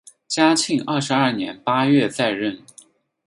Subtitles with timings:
[0.27, 2.63] 嘉庆二十二年八月再任。